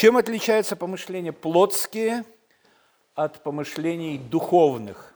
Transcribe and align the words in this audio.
Чем 0.00 0.16
отличаются 0.16 0.76
помышления 0.76 1.30
плотские 1.30 2.24
от 3.14 3.42
помышлений 3.42 4.16
духовных? 4.16 5.12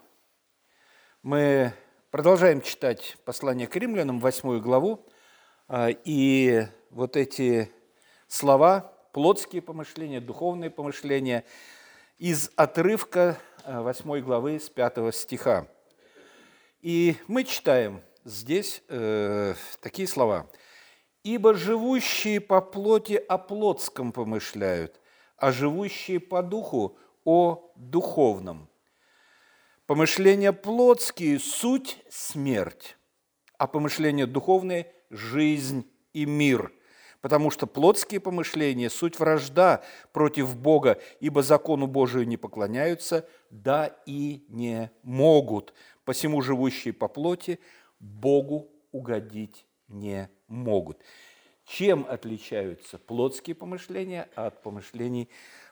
Мы 1.23 1.73
продолжаем 2.11 2.61
читать 2.61 3.17
послание 3.25 3.67
к 3.67 3.75
римлянам, 3.77 4.21
восьмую 4.21 4.61
главу, 4.61 5.09
а, 5.69 5.89
и 5.89 6.67
вот 6.91 7.17
эти 7.17 7.73
слова, 8.29 8.93
плотские 9.15 9.63
помышления, 9.63 10.21
духовные 10.21 10.69
помышления, 10.69 11.47
из 12.19 12.51
отрывка 12.55 13.39
а, 13.65 13.81
восьмой 13.81 14.21
главы 14.21 14.61
с 14.61 14.69
пятого 14.69 15.13
стиха. 15.13 15.67
И 16.83 17.17
мы 17.27 17.45
читаем 17.45 18.03
здесь 18.27 18.83
э, 18.89 19.55
такие 19.81 20.07
слова– 20.07 20.47
Ибо 21.25 21.55
живущие 21.55 22.39
по 22.39 22.61
плоти 22.61 23.15
о 23.15 23.39
плотском 23.39 24.13
помышляют, 24.13 25.01
а 25.39 25.53
живущие 25.53 26.21
по 26.21 26.43
духу 26.43 26.99
о 27.25 27.73
духовном. 27.77 28.69
Помышления 29.87 30.53
плотские– 30.53 31.39
суть– 31.41 31.97
смерть, 32.11 32.99
а 33.57 33.67
помышления 33.67 34.27
духовные– 34.27 34.93
жизнь 35.11 35.91
и 36.13 36.27
мир. 36.27 36.71
Потому 37.23 37.51
что 37.51 37.67
плотские 37.67 38.21
помышления– 38.21 38.89
суть 38.91 39.19
вражда 39.19 39.83
против 40.13 40.55
Бога, 40.55 41.01
ибо 41.21 41.43
закону 41.43 41.87
Божию 41.87 42.29
не 42.29 42.37
поклоняются, 42.37 43.27
да 43.49 43.97
и 44.05 44.45
не 44.49 44.91
могут. 45.03 45.73
Посему 46.05 46.43
живущие 46.43 46.93
по 46.93 47.09
плоти 47.09 47.61
Богу 47.99 48.71
угодить 48.93 49.67
не 49.89 50.31
могут. 50.49 50.99
Чем 51.65 52.07
отличаются 52.09 52.99
плотские 52.99 53.57
помышления 53.57 54.29
от 54.35 54.63
помышлений 54.63 55.29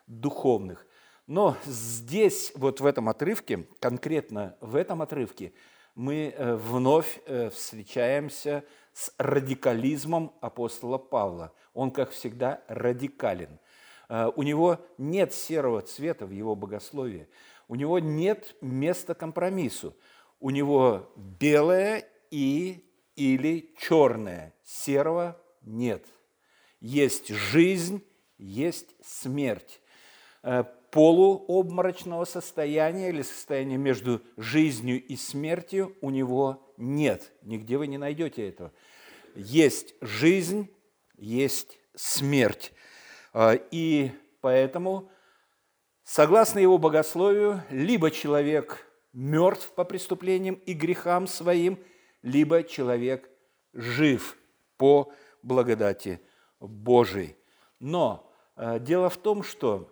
духовных? 0.07 0.87
Но 1.27 1.57
здесь, 1.65 2.53
вот 2.57 2.81
в 2.81 2.87
этом 2.87 3.09
отрывке, 3.09 3.67
конкретно 3.79 4.57
в 4.61 4.75
этом 4.75 5.03
отрывке, 5.03 5.53
мы 5.95 6.35
э, 6.37 6.55
вновь 6.57 7.21
э, 7.27 7.51
встречаемся 7.51 8.65
с 8.93 9.13
радикализмом 9.19 10.33
апостола 10.41 10.99
Павла. 10.99 11.53
Он, 11.75 11.91
как 11.91 12.11
всегда, 12.11 12.63
радикален. 12.69 13.59
Э, 14.09 14.31
у 14.35 14.43
него 14.43 14.79
нет 14.99 15.35
серого 15.35 15.83
цвета 15.83 16.27
в 16.27 16.31
его 16.31 16.57
богословии. 16.57 17.29
У 17.69 17.75
него 17.75 17.99
нет 17.99 18.57
места 18.61 19.15
компромиссу. 19.15 19.95
У 20.41 20.51
него 20.51 21.13
белое 21.17 22.05
и 22.31 22.85
или 23.17 23.73
черное. 23.79 24.55
Серого 24.65 25.41
нет. 25.63 26.05
Есть 26.81 27.29
жизнь, 27.29 28.03
есть 28.39 28.95
смерть. 29.03 29.81
Э, 30.43 30.65
полуобморочного 30.91 32.25
состояния 32.25 33.11
или 33.11 33.23
состояния 33.23 33.77
между 33.77 34.23
жизнью 34.37 35.03
и 35.03 35.17
смертью 35.17 35.97
у 36.01 36.11
него 36.11 36.75
нет. 36.77 37.33
Нигде 37.43 37.79
вы 37.79 37.87
не 37.87 37.99
найдете 37.99 38.49
этого. 38.49 38.73
Есть 39.35 39.95
жизнь, 40.01 40.69
есть 41.17 41.79
смерть. 41.95 42.73
Э, 43.33 43.59
и 43.71 44.11
поэтому, 44.41 45.11
согласно 46.03 46.59
его 46.59 46.79
богословию, 46.79 47.63
либо 47.71 48.11
человек 48.11 48.87
мертв 49.13 49.73
по 49.75 49.85
преступлениям 49.85 50.55
и 50.55 50.73
грехам 50.73 51.27
своим– 51.27 51.79
либо 52.23 52.63
человек 52.63 53.29
жив 53.73 54.37
по 54.77 55.13
благодати 55.43 56.21
Божией. 56.61 57.37
Но 57.81 58.33
э, 58.57 58.79
дело 58.81 59.09
в 59.11 59.17
том, 59.17 59.43
что 59.43 59.89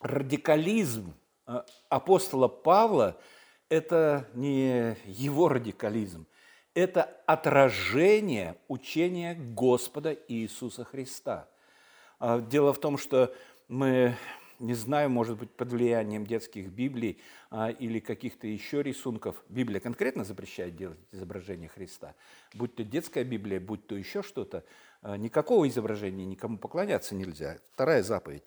радикализм 0.00 1.14
э, 1.46 1.62
апостола 1.88 2.48
Павла– 2.48 3.18
это 3.68 4.28
не 4.34 4.96
его 5.06 5.48
радикализм, 5.48 6.26
это 6.74 7.04
отражение 7.26 8.56
учения 8.68 9.34
Господа 9.34 10.12
Иисуса 10.28 10.84
Христа. 10.84 11.48
А 12.18 12.40
дело 12.40 12.72
в 12.72 12.78
том, 12.78 12.98
что 12.98 13.34
мы 13.68 14.16
не 14.62 14.74
знаю, 14.74 15.10
может 15.10 15.38
быть, 15.38 15.50
под 15.50 15.72
влиянием 15.72 16.24
детских 16.24 16.68
Библий 16.68 17.18
а, 17.50 17.70
или 17.70 17.98
каких-то 17.98 18.46
еще 18.46 18.82
рисунков. 18.82 19.42
Библия 19.48 19.80
конкретно 19.80 20.24
запрещает 20.24 20.76
делать 20.76 20.98
изображение 21.10 21.68
Христа. 21.68 22.14
Будь 22.54 22.74
то 22.76 22.84
детская 22.84 23.24
Библия, 23.24 23.60
будь 23.60 23.86
то 23.86 23.96
еще 23.96 24.22
что-то, 24.22 24.64
а, 25.02 25.16
никакого 25.16 25.68
изображения 25.68 26.24
никому 26.24 26.58
поклоняться 26.58 27.16
нельзя. 27.16 27.58
Вторая 27.72 28.04
заповедь. 28.04 28.44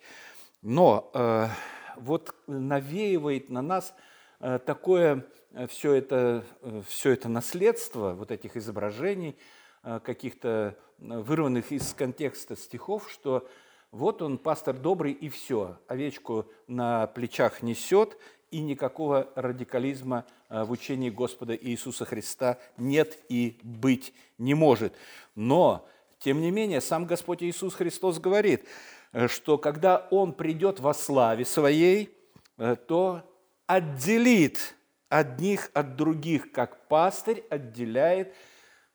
Но 0.61 1.11
а, 1.13 1.49
вот 1.97 2.33
навеивает 2.47 3.49
на 3.49 3.61
нас 3.61 3.93
а, 4.39 4.57
такое 4.57 5.25
а, 5.53 5.67
все 5.67 5.93
это, 5.93 6.45
все 6.87 7.11
это 7.11 7.27
наследство 7.27 8.13
вот 8.13 8.31
этих 8.31 8.57
изображений, 8.57 9.37
каких-то 10.03 10.75
вырванных 10.97 11.71
из 11.71 11.93
контекста 11.93 12.55
стихов, 12.55 13.07
что 13.11 13.47
вот 13.95 14.21
он, 14.21 14.37
пастор 14.37 14.75
добрый, 14.75 15.13
и 15.13 15.29
все. 15.29 15.77
Овечку 15.87 16.47
на 16.67 17.07
плечах 17.07 17.63
несет, 17.63 18.17
и 18.51 18.59
никакого 18.59 19.29
радикализма 19.35 20.25
э, 20.49 20.65
в 20.65 20.71
учении 20.71 21.09
Господа 21.09 21.55
Иисуса 21.55 22.03
Христа 22.03 22.57
нет 22.75 23.17
и 23.29 23.57
быть 23.63 24.13
не 24.37 24.53
может. 24.53 24.93
Но, 25.33 25.87
тем 26.19 26.41
не 26.41 26.51
менее, 26.51 26.81
сам 26.81 27.05
Господь 27.05 27.41
Иисус 27.41 27.73
Христос 27.73 28.19
говорит, 28.19 28.65
э, 29.13 29.29
что 29.29 29.57
когда 29.57 30.07
Он 30.11 30.33
придет 30.33 30.81
во 30.81 30.93
славе 30.93 31.45
Своей, 31.45 32.13
э, 32.57 32.75
то 32.75 33.23
отделит 33.65 34.75
одних 35.07 35.71
от 35.73 35.95
других, 35.95 36.51
как 36.51 36.85
пастырь 36.89 37.45
отделяет 37.49 38.35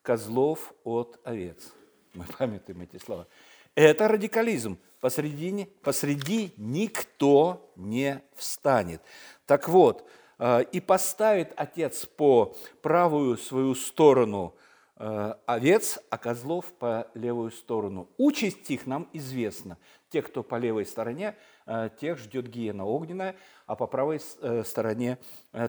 козлов 0.03 0.75
от 0.84 1.19
овец. 1.25 1.72
Мы 2.12 2.27
памятуем 2.39 2.83
эти 2.83 2.99
слова. 2.99 3.27
Это 3.75 4.09
радикализм 4.09 4.78
посредине, 5.00 5.66
посреди 5.83 6.53
никто 6.56 7.72
не 7.77 8.22
встанет. 8.34 9.03
Так 9.47 9.69
вот, 9.69 10.09
э, 10.38 10.65
и 10.72 10.81
поставит 10.81 11.53
отец 11.56 12.06
по 12.06 12.55
правую 12.83 13.37
свою 13.37 13.75
сторону 13.75 14.55
э, 14.97 15.34
овец, 15.47 15.99
а 16.10 16.19
козлов 16.19 16.66
по 16.78 17.09
левую 17.15 17.50
сторону. 17.50 18.09
Участь 18.19 18.71
их 18.71 18.87
нам 18.87 19.09
известна. 19.12 19.78
Те, 20.10 20.22
кто 20.22 20.43
по 20.43 20.56
левой 20.56 20.84
стороне, 20.84 21.37
э, 21.66 21.89
тех 22.00 22.19
ждет 22.19 22.49
гиена 22.49 22.84
огненная, 22.84 23.37
а 23.66 23.77
по 23.77 23.87
правой 23.87 24.21
стороне 24.21 25.19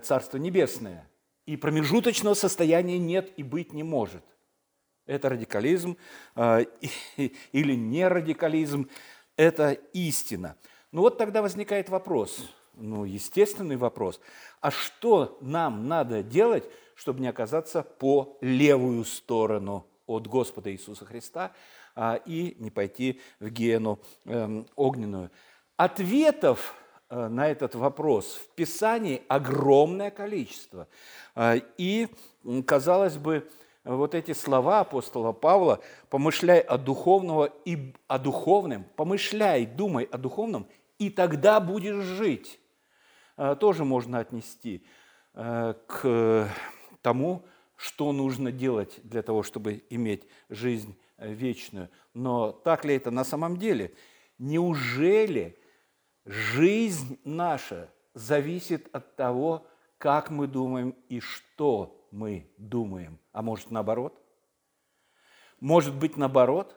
Царство 0.04 0.38
Небесное. 0.38 1.10
И 1.46 1.58
промежуточного 1.58 2.34
состояния 2.34 3.00
нет 3.00 3.32
и 3.38 3.44
быть 3.44 3.74
не 3.74 3.84
может. 3.84 4.24
Это 5.08 5.30
радикализм 5.30 5.98
или 6.36 7.74
не 7.74 8.08
радикализм 8.08 8.88
это 9.42 9.72
истина. 9.94 10.56
Ну 10.92 11.02
вот 11.02 11.18
тогда 11.18 11.42
возникает 11.42 11.90
вопрос, 11.90 12.48
ну 12.76 13.06
естественный 13.06 13.76
вопрос, 13.76 14.22
а 14.60 14.70
что 14.70 15.40
нам 15.42 15.88
надо 15.88 16.22
делать, 16.22 16.64
чтобы 16.94 17.22
не 17.22 17.28
оказаться 17.28 17.82
по 17.82 18.38
левую 18.42 19.04
сторону 19.04 19.88
от 20.06 20.28
Господа 20.28 20.72
Иисуса 20.72 21.06
Христа 21.06 21.54
а, 21.96 22.22
и 22.24 22.56
не 22.60 22.70
пойти 22.70 23.20
в 23.40 23.50
гену 23.50 24.00
э, 24.26 24.64
огненную? 24.76 25.32
Ответов 25.76 26.76
э, 27.10 27.28
на 27.28 27.48
этот 27.48 27.74
вопрос 27.74 28.36
в 28.36 28.54
Писании 28.54 29.24
огромное 29.28 30.12
количество. 30.12 30.88
Э, 31.34 31.60
и, 31.80 32.10
казалось 32.68 33.18
бы, 33.18 33.50
вот 33.84 34.14
эти 34.14 34.34
слова 34.34 34.82
апостола 34.82 35.32
Павла, 35.32 35.80
помышляй 36.10 36.60
о 36.60 36.78
духовном 36.78 37.50
и 37.66 37.94
о 38.08 38.20
духовном, 38.20 38.86
помышляй, 38.96 39.66
думай 39.66 40.04
о 40.06 40.18
духовном, 40.18 40.68
и 41.00 41.10
тогда 41.10 41.60
будешь 41.60 42.04
жить, 42.04 42.60
э, 43.38 43.56
тоже 43.60 43.84
можно 43.84 44.20
отнести 44.20 44.86
э, 45.34 45.74
к 45.88 46.50
тому, 47.02 47.44
что 47.76 48.12
нужно 48.12 48.52
делать 48.52 49.00
для 49.04 49.24
того, 49.24 49.42
чтобы 49.42 49.84
иметь 49.90 50.28
жизнь 50.50 50.96
э, 51.18 51.34
вечную. 51.34 51.90
Но 52.14 52.52
так 52.52 52.86
ли 52.86 52.96
это 52.96 53.10
на 53.10 53.24
самом 53.24 53.58
деле? 53.58 53.94
Неужели 54.38 55.58
жизнь 56.26 57.20
наша 57.24 57.90
зависит 58.14 58.88
от 58.94 59.16
того, 59.16 59.66
как 59.98 60.30
мы 60.30 60.46
думаем 60.46 60.96
и 61.10 61.20
что 61.20 62.01
мы 62.12 62.52
думаем, 62.58 63.20
а 63.32 63.42
может 63.42 63.72
наоборот? 63.72 64.22
Может 65.60 65.96
быть 65.96 66.18
наоборот? 66.18 66.76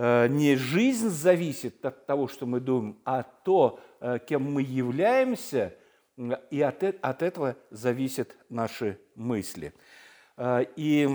Э, 0.00 0.28
не 0.28 0.54
жизнь 0.54 1.08
зависит 1.08 1.84
от 1.84 2.06
того, 2.06 2.28
что 2.28 2.46
мы 2.46 2.60
думаем, 2.60 3.00
а 3.04 3.24
то, 3.24 3.80
э, 3.98 4.20
кем 4.24 4.52
мы 4.52 4.62
являемся, 4.62 5.74
и 6.50 6.60
от, 6.60 6.84
э, 6.84 6.94
от 7.02 7.22
этого 7.22 7.56
зависят 7.70 8.36
наши 8.48 9.00
мысли. 9.16 9.72
И 10.76 11.08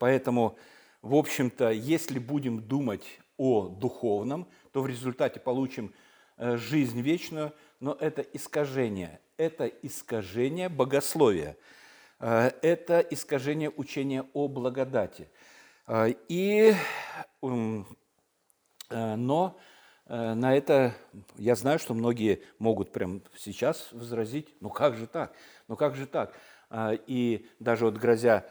поэтому, 0.00 0.58
в 1.00 1.14
общем-то, 1.14 1.70
если 1.70 2.18
будем 2.18 2.60
думать 2.60 3.20
о 3.36 3.68
духовном, 3.68 4.48
то 4.72 4.82
в 4.82 4.88
результате 4.88 5.38
получим 5.38 5.94
жизнь 6.36 7.00
вечную, 7.00 7.52
но 7.78 7.96
это 8.00 8.22
искажение, 8.22 9.20
это 9.38 9.66
искажение 9.66 10.68
богословия, 10.68 11.56
э, 12.18 12.50
это 12.60 13.00
искажение 13.00 13.70
учения 13.70 14.26
о 14.34 14.48
благодати. 14.48 15.30
Э, 15.86 16.12
и, 16.28 16.74
но 18.90 19.56
на 20.08 20.56
это 20.56 20.94
я 21.36 21.54
знаю, 21.54 21.78
что 21.78 21.92
многие 21.92 22.42
могут 22.58 22.92
прямо 22.92 23.20
сейчас 23.36 23.92
возразить, 23.92 24.54
ну 24.60 24.70
как 24.70 24.96
же 24.96 25.06
так, 25.06 25.34
ну 25.68 25.76
как 25.76 25.94
же 25.94 26.06
так? 26.06 26.34
И 27.06 27.46
даже 27.60 27.84
вот 27.84 27.98
грозя 27.98 28.46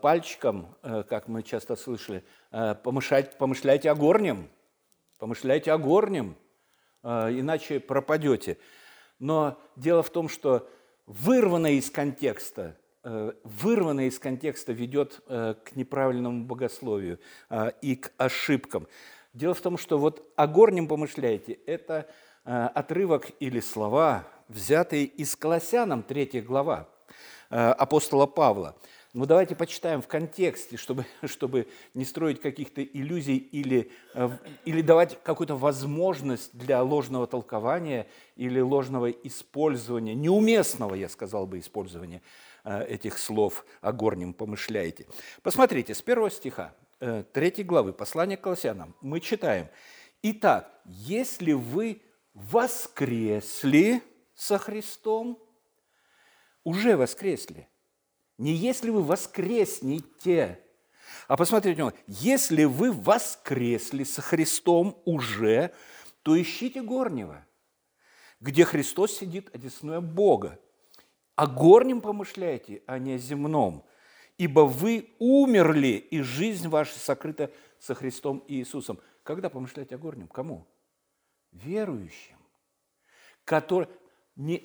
пальчиком, 0.00 0.74
как 0.80 1.28
мы 1.28 1.42
часто 1.42 1.76
слышали, 1.76 2.24
помышлять, 2.50 3.36
помышляйте 3.36 3.90
о 3.90 3.94
горнем, 3.94 4.48
помышляйте 5.18 5.70
о 5.72 5.76
горнем, 5.76 6.34
иначе 7.02 7.78
пропадете. 7.78 8.56
Но 9.22 9.56
дело 9.76 10.02
в 10.02 10.10
том, 10.10 10.28
что 10.28 10.68
вырванное 11.06 11.74
из 11.74 11.92
контекста, 11.92 12.76
вырванное 13.04 14.06
из 14.06 14.18
контекста 14.18 14.72
ведет 14.72 15.20
к 15.26 15.76
неправильному 15.76 16.44
богословию 16.44 17.20
и 17.80 17.94
к 17.94 18.10
ошибкам. 18.16 18.88
Дело 19.32 19.54
в 19.54 19.60
том, 19.60 19.78
что 19.78 19.96
вот 19.96 20.28
о 20.34 20.48
горнем 20.48 20.88
помышляете– 20.88 21.52
это 21.66 22.08
отрывок 22.42 23.30
или 23.38 23.60
слова, 23.60 24.24
взятые 24.48 25.04
из 25.04 25.36
Колоссянам, 25.36 26.02
3 26.02 26.40
глава, 26.40 26.88
апостола 27.48 28.26
Павла– 28.26 28.76
ну, 29.14 29.26
давайте 29.26 29.54
почитаем 29.54 30.00
в 30.00 30.08
контексте, 30.08 30.78
чтобы, 30.78 31.04
чтобы 31.24 31.68
не 31.92 32.04
строить 32.04 32.40
каких-то 32.40 32.82
иллюзий 32.82 33.36
или, 33.36 33.90
э, 34.14 34.30
или 34.64 34.80
давать 34.80 35.22
какую-то 35.22 35.56
возможность 35.56 36.56
для 36.56 36.82
ложного 36.82 37.26
толкования 37.26 38.06
или 38.36 38.60
ложного 38.60 39.10
использования, 39.10 40.14
неуместного, 40.14 40.94
я 40.94 41.10
сказал 41.10 41.46
бы, 41.46 41.58
использования 41.58 42.22
э, 42.64 42.86
этих 42.86 43.18
слов 43.18 43.66
о 43.82 43.92
горнем 43.92 44.32
помышляете. 44.32 45.06
Посмотрите, 45.42 45.94
с 45.94 46.00
первого 46.00 46.30
стиха, 46.30 46.74
э, 47.00 47.24
третьей 47.32 47.64
главы 47.64 47.92
послания 47.92 48.38
к 48.38 48.40
Колоссянам 48.40 48.94
мы 49.02 49.20
читаем. 49.20 49.68
«Итак, 50.22 50.72
если 50.86 51.52
вы 51.52 52.00
воскресли 52.32 54.02
со 54.34 54.56
Христом, 54.56 55.38
уже 56.64 56.96
воскресли, 56.96 57.68
не 58.38 58.52
если 58.52 58.90
вы 58.90 59.02
воскреснете, 59.02 60.62
а 61.28 61.36
посмотрите, 61.36 61.92
если 62.06 62.64
вы 62.64 62.92
воскресли 62.92 64.04
со 64.04 64.20
Христом 64.20 65.00
уже, 65.04 65.72
то 66.22 66.40
ищите 66.40 66.82
горнего, 66.82 67.46
где 68.40 68.64
Христос 68.64 69.12
сидит, 69.12 69.54
одесную 69.54 70.02
Бога. 70.02 70.58
О 71.34 71.46
горнем 71.46 72.00
помышляйте, 72.00 72.82
а 72.86 72.98
не 72.98 73.14
о 73.14 73.18
земном, 73.18 73.86
ибо 74.38 74.60
вы 74.60 75.14
умерли, 75.18 75.96
и 76.10 76.20
жизнь 76.20 76.68
ваша 76.68 76.98
сокрыта 76.98 77.50
со 77.78 77.94
Христом 77.94 78.38
и 78.48 78.56
Иисусом. 78.56 78.98
Когда 79.22 79.48
помышлять 79.48 79.92
о 79.92 79.98
горнем? 79.98 80.28
Кому? 80.28 80.66
Верующим, 81.52 82.38
которые 83.44 83.88
не, 84.36 84.64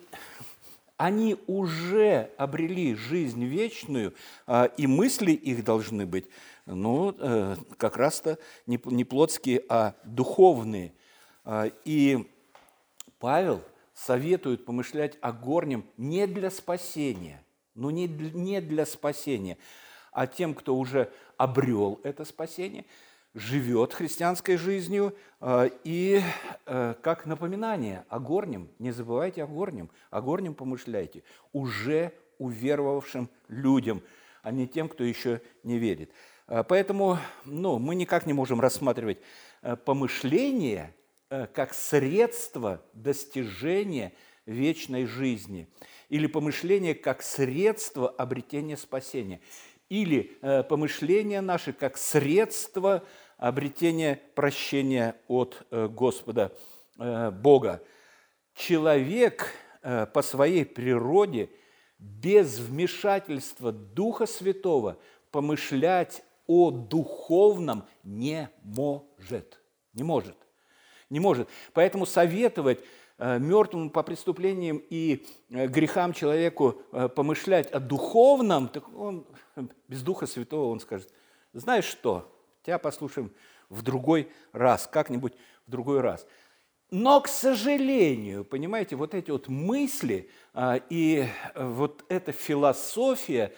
они 0.98 1.38
уже 1.46 2.32
обрели 2.38 2.96
жизнь 2.96 3.44
вечную, 3.46 4.14
а, 4.48 4.66
и 4.66 4.88
мысли 4.88 5.32
их 5.32 5.64
должны 5.64 6.06
быть, 6.08 6.26
ну, 6.66 7.16
э, 7.18 7.56
как 7.78 7.98
раз-то 7.98 8.40
не 8.66 9.04
плотские, 9.06 9.64
а 9.70 9.94
духовные. 10.04 10.94
А, 11.46 11.72
и 11.86 12.28
Павел 13.20 13.62
советует 13.94 14.66
помышлять 14.66 15.18
о 15.22 15.32
горнем 15.32 15.86
не 15.98 16.26
для 16.26 16.50
спасения, 16.50 17.44
ну 17.76 17.92
не 17.92 18.08
для 18.60 18.86
спасения, 18.86 19.58
а 20.12 20.26
тем, 20.26 20.56
кто 20.56 20.76
уже 20.76 21.12
обрел 21.38 22.00
это 22.04 22.26
спасение– 22.26 22.86
живет 23.34 23.94
христианской 23.94 24.58
жизнью, 24.58 25.16
э, 25.40 25.70
и 25.84 26.22
э, 26.66 26.96
как 27.02 27.26
напоминание 27.26 28.06
о 28.10 28.20
горнем, 28.20 28.70
не 28.80 28.92
забывайте 28.92 29.44
о 29.44 29.48
горнем, 29.48 29.90
о 30.10 30.22
горнем 30.22 30.54
помышляйте, 30.56 31.24
уже 31.54 32.14
уверовавшим 32.40 33.30
людям, 33.48 34.02
а 34.42 34.52
не 34.52 34.68
тем, 34.68 34.90
кто 34.90 35.04
еще 35.04 35.42
не 35.64 35.78
верит. 35.78 36.12
Э, 36.48 36.64
поэтому 36.68 37.20
ну, 37.46 37.80
мы 37.80 37.96
никак 37.96 38.26
не 38.26 38.34
можем 38.34 38.60
рассматривать 38.60 39.20
помышление 39.86 40.94
как 41.30 41.74
средство 41.74 42.82
достижения 42.94 44.14
вечной 44.46 45.06
жизни 45.06 45.68
или 46.08 46.26
помышление 46.26 46.96
как 46.96 47.22
средство 47.22 48.08
обретения 48.10 48.78
спасения 48.78 49.42
или 49.90 50.38
помышление 50.68 51.42
наше 51.42 51.74
как 51.74 51.98
средство 51.98 53.04
обретение 53.38 54.22
прощения 54.36 55.16
от 55.28 55.66
э, 55.70 55.88
Господа 55.88 56.52
э, 56.98 57.32
Бога. 57.32 57.84
Человек 58.56 59.52
э, 59.82 60.08
по 60.08 60.22
своей 60.22 60.66
природе 60.66 61.50
без 62.00 62.60
вмешательства 62.60 63.72
Духа 63.72 64.26
Святого 64.26 64.98
помышлять 65.32 66.24
о 66.48 66.72
духовном 66.72 67.86
не 68.04 68.50
может. 68.64 69.60
Не 69.94 70.04
может. 70.04 70.38
Не 71.10 71.20
может. 71.20 71.48
Поэтому 71.74 72.06
советовать 72.06 72.80
мертвому 73.20 73.90
по 73.90 74.04
преступлениям 74.04 74.82
и 74.90 75.26
грехам 75.50 76.14
человеку 76.14 76.82
помышлять 77.16 77.72
о 77.72 77.80
духовном, 77.80 78.68
так 78.68 78.94
он 78.96 79.26
без 79.88 80.04
Духа 80.04 80.28
Святого 80.28 80.72
он 80.72 80.80
скажет, 80.80 81.12
знаешь 81.54 81.86
что, 81.86 82.32
Тебя 82.68 82.80
послушаем 82.80 83.32
в 83.70 83.82
другой 83.82 84.28
раз, 84.52 84.90
как-нибудь 84.92 85.32
в 85.66 85.72
другой 85.72 86.02
раз. 86.02 86.28
Но, 86.92 87.22
к 87.22 87.30
сожалению, 87.30 88.44
понимаете, 88.44 88.98
вот 88.98 89.14
эти 89.14 89.32
вот 89.32 89.48
мысли 89.48 90.30
а, 90.54 90.82
и 90.90 91.26
вот 91.56 92.04
эта 92.10 92.34
философия, 92.34 93.54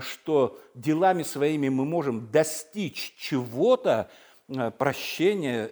что 0.00 0.58
делами 0.74 1.22
своими 1.22 1.68
мы 1.68 1.84
можем 1.84 2.30
достичь 2.30 3.14
чего-то, 3.18 4.10
прощения 4.78 5.66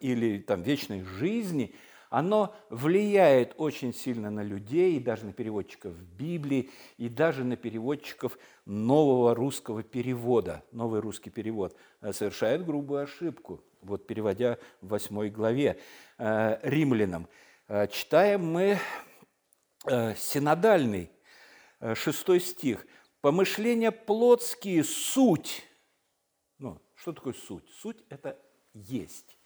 или 0.00 0.38
там, 0.38 0.62
вечной 0.62 1.02
жизни– 1.02 1.74
оно 2.10 2.54
влияет 2.70 3.54
очень 3.58 3.92
сильно 3.92 4.30
на 4.30 4.42
людей, 4.42 4.96
и 4.96 5.00
даже 5.00 5.26
на 5.26 5.32
переводчиков 5.32 5.94
Библии, 5.94 6.70
и 6.96 7.08
даже 7.08 7.44
на 7.44 7.56
переводчиков 7.56 8.38
нового 8.64 9.34
русского 9.34 9.82
перевода. 9.82 10.62
Новый 10.72 11.00
русский 11.00 11.30
перевод 11.30 11.76
э, 12.00 12.12
совершает 12.12 12.64
грубую 12.64 13.02
ошибку, 13.02 13.62
вот 13.82 14.06
переводя 14.06 14.58
в 14.80 14.88
восьмой 14.88 15.30
главе 15.30 15.78
э, 16.18 16.58
римлянам. 16.62 17.28
Э, 17.68 17.86
читаем 17.88 18.44
мы 18.52 18.78
синодальный, 20.16 21.08
шестой 21.94 22.40
стих. 22.40 22.84
«Помышления 23.20 23.92
плотские– 23.92 24.82
суть». 24.84 25.64
Ну, 26.58 26.82
что 26.94 27.12
такое 27.12 27.32
суть? 27.32 27.64
Суть– 27.70 28.04
это 28.10 28.36
есть. 28.74 29.37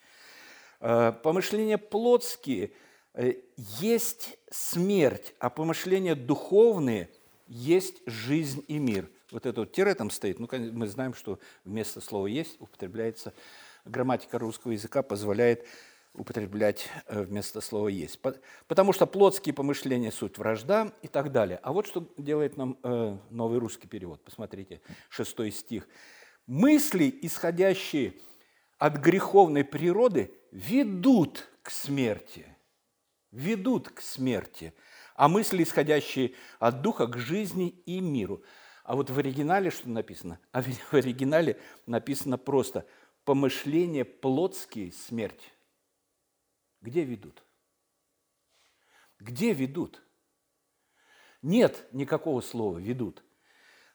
Э, 0.83 1.13
помышления 1.13 1.79
плотские 1.79 2.73
э, 3.15 3.35
есть 3.57 4.37
смерть, 4.51 5.33
а 5.39 5.49
помышления 5.49 6.17
духовные 6.17 7.09
есть 7.47 8.03
жизнь 8.07 8.65
и 8.67 8.79
мир. 8.79 9.09
Вот 9.31 9.47
это 9.47 9.61
вот 9.61 9.73
тире 9.73 9.95
там 9.95 10.11
стоит. 10.11 10.41
Ну, 10.41 10.49
мы 10.51 10.89
знаем, 10.89 11.15
что 11.15 11.39
вместо 11.65 12.01
слова 12.01 12.27
«есть» 12.27 12.57
употребляется 12.59 13.33
грамматика 13.85 14.41
русского 14.41 14.73
языка 14.73 15.05
позволяет 15.05 15.65
употреблять 16.15 16.89
э, 17.07 17.23
вместо 17.23 17.61
слова 17.61 17.87
«есть». 17.87 18.19
Потому 18.67 18.93
что 18.93 19.07
плотские 19.07 19.55
помышления– 19.55 20.11
суть 20.13 20.37
вражда 20.37 20.93
и 21.03 21.07
так 21.07 21.31
далее. 21.31 21.61
А 21.63 21.73
вот 21.73 21.87
что 21.87 22.13
делает 22.17 22.57
нам 22.57 22.77
новый 23.31 23.61
русский 23.61 23.87
перевод. 23.87 24.21
Посмотрите, 24.25 24.81
шестой 25.11 25.53
стих. 25.53 25.87
«Мысли, 26.49 27.17
исходящие 27.23 28.15
от 28.83 28.97
греховной 28.97 29.63
природы, 29.63 30.35
ведут 30.51 31.49
к 31.63 31.71
смерти, 31.71 32.45
ведут 33.31 33.89
к 33.89 34.01
смерти, 34.01 34.75
а 35.15 35.29
мысли, 35.29 35.63
исходящие 35.63 36.35
от 36.59 36.83
Духа, 36.83 37.07
к 37.07 37.17
жизни 37.17 37.69
и 37.87 38.01
миру. 38.01 38.43
А 38.83 38.97
вот 38.97 39.09
в 39.09 39.17
оригинале 39.17 39.71
что 39.71 39.89
написано? 39.89 40.41
А 40.51 40.63
в 40.63 40.67
оригинале 40.95 41.61
написано 41.87 42.39
просто 42.39 42.85
«помышления 43.25 44.05
плотские– 44.05 44.91
смерть». 45.07 45.53
Где 46.81 47.05
ведут? 47.05 47.45
Где 49.21 49.53
ведут? 49.53 50.03
Нет 51.41 51.87
никакого 51.93 52.41
слова 52.41 52.79
«ведут». 52.79 53.23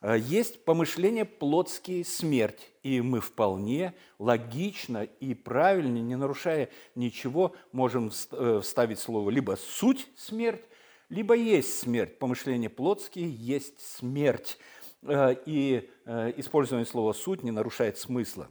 Э, 0.01 0.17
есть 0.17 0.63
помышления 0.63 1.25
плотские 1.25 2.05
смерть, 2.05 2.71
и 2.83 3.01
мы 3.01 3.19
вполне 3.19 3.93
логично 4.19 5.03
и 5.03 5.33
правильно, 5.33 5.97
не 5.97 6.15
нарушая 6.15 6.69
ничего, 6.95 7.55
можем 7.71 8.11
э, 8.31 8.59
вставить 8.61 8.99
слово 8.99 9.29
либо 9.29 9.57
суть 9.57 10.07
смерть, 10.15 10.63
либо 11.09 11.35
есть 11.35 11.79
смерть. 11.79 12.19
Помышления 12.19 12.69
плотские 12.69 13.29
есть 13.29 13.79
смерть. 13.79 14.57
Э, 15.03 15.35
и 15.45 15.89
использование 16.37 16.85
слова 16.85 17.13
«суть» 17.13 17.43
не 17.43 17.51
нарушает 17.51 17.97
смысла. 17.97 18.49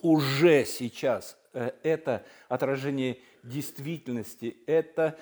Уже 0.00 0.64
сейчас 0.64 1.36
это 1.52 2.24
отражение 2.48 3.18
действительности, 3.42 4.56
это 4.66 5.18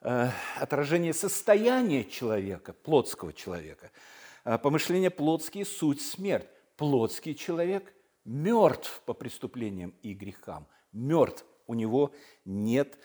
отражение 0.00 1.12
состояния 1.12 2.04
человека, 2.04 2.72
плотского 2.72 3.32
человека– 3.32 3.90
помышления 4.44 5.10
плотские– 5.10 5.64
суть 5.66 6.00
смерть. 6.00 6.48
Плотский 6.76 7.34
человек 7.34 7.94
мертв 8.24 9.02
по 9.06 9.14
преступлениям 9.14 9.94
и 10.02 10.14
грехам. 10.14 10.66
Мертв. 10.92 11.44
У 11.66 11.74
него 11.74 12.12
нет 12.44 12.98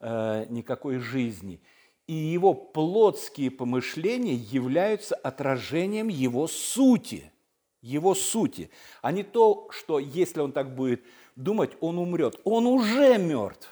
э, 0.00 0.46
никакой 0.50 0.98
жизни. 0.98 1.62
И 2.06 2.12
его 2.12 2.52
плотские 2.52 3.50
помышления 3.50 4.34
являются 4.34 5.14
отражением 5.14 6.08
его 6.08 6.46
сути. 6.46 7.32
Его 7.80 8.14
сути. 8.14 8.70
А 9.00 9.12
не 9.12 9.22
то, 9.22 9.68
что 9.70 9.98
если 9.98 10.40
он 10.40 10.52
так 10.52 10.74
будет 10.74 11.02
думать, 11.36 11.72
он 11.80 11.98
умрет. 11.98 12.38
Он 12.44 12.66
уже 12.66 13.18
мертв. 13.18 13.68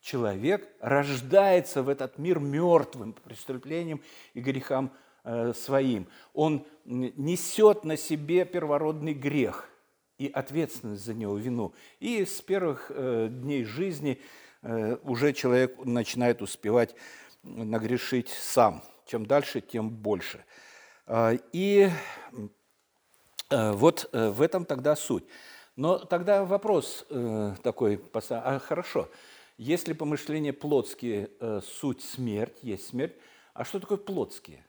Человек 0.00 0.68
рождается 0.80 1.82
в 1.82 1.88
этот 1.88 2.18
мир 2.18 2.38
мертвым 2.38 3.12
по 3.12 3.20
преступлениям 3.22 4.00
и 4.32 4.40
грехам 4.40 4.92
Э, 4.92 5.07
своим. 5.54 6.06
Он 6.32 6.64
несет 6.84 7.84
на 7.84 7.96
себе 7.96 8.44
первородный 8.44 9.14
грех 9.14 9.68
и 10.16 10.28
ответственность 10.28 11.04
за 11.04 11.14
него, 11.14 11.36
вину. 11.36 11.74
И 12.00 12.24
с 12.24 12.40
первых 12.40 12.90
э, 12.90 13.28
дней 13.30 13.64
жизни 13.64 14.20
э, 14.62 14.96
уже 15.02 15.32
человек 15.32 15.84
начинает 15.84 16.42
успевать 16.42 16.94
нагрешить 17.42 18.28
сам. 18.28 18.82
Чем 19.06 19.26
дальше, 19.26 19.60
тем 19.60 19.90
больше. 19.90 20.44
И 21.52 21.88
вот 23.50 24.10
в 24.12 24.42
этом 24.42 24.66
тогда 24.66 24.96
суть. 24.96 25.24
Но 25.76 25.98
тогда 25.98 26.44
вопрос 26.44 27.06
такой, 27.62 28.02
а 28.12 28.58
хорошо, 28.58 29.08
если 29.56 29.94
помышления 29.94 30.52
плотские 30.52 31.30
суть 31.62 32.02
смерть, 32.02 32.58
есть 32.60 32.88
смерть, 32.88 33.14
а 33.54 33.64
что 33.64 33.80
такое 33.80 33.96
плотские? 33.96 34.62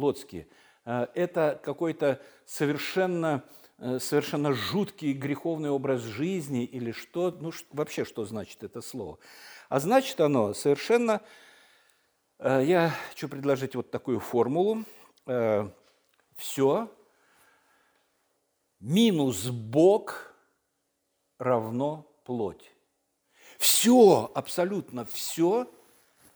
Плотские. 0.00 0.48
Э, 0.86 1.08
это 1.14 1.60
какой-то 1.62 2.22
совершенно, 2.46 3.44
э, 3.78 3.98
совершенно 3.98 4.54
жуткий 4.54 5.12
греховный 5.12 5.68
образ 5.68 6.00
жизни 6.00 6.64
или 6.64 6.92
что, 6.92 7.30
ну 7.30 7.52
вообще 7.72 8.06
что 8.06 8.24
значит 8.24 8.62
это 8.62 8.80
слово. 8.80 9.18
А 9.68 9.78
значит 9.78 10.18
оно 10.20 10.54
совершенно, 10.54 11.20
э, 12.38 12.62
я 12.64 12.94
хочу 13.10 13.28
предложить 13.28 13.74
вот 13.74 13.90
такую 13.90 14.20
формулу, 14.20 14.84
все 16.36 16.90
минус 18.80 19.48
Бог 19.48 20.34
равно 21.38 22.10
плоть. 22.24 22.72
Все, 23.58 24.30
абсолютно 24.34 25.04
все 25.04 25.70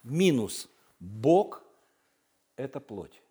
минус 0.02 0.68
Бог– 1.00 1.64
это 2.56 2.78
плоть. 2.78 3.23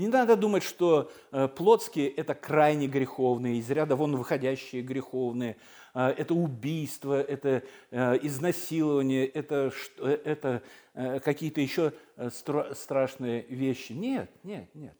Не 0.00 0.08
надо 0.08 0.34
думать, 0.34 0.62
что 0.62 1.12
э, 1.30 1.46
плотские– 1.46 2.08
это 2.16 2.34
крайне 2.34 2.86
греховные, 2.86 3.58
из 3.58 3.70
ряда 3.70 3.96
вон 3.96 4.16
выходящие 4.16 4.80
греховные, 4.80 5.58
э, 5.92 6.14
это 6.16 6.32
убийство, 6.32 7.20
это 7.20 7.64
э, 7.90 8.18
изнасилование, 8.22 9.26
это, 9.26 9.70
это 9.98 10.62
какие-то 10.94 11.60
еще 11.60 11.92
страшные 12.72 13.42
вещи. 13.42 13.92
Нет, 13.92 14.30
нет, 14.42 14.74
нет. 14.74 14.96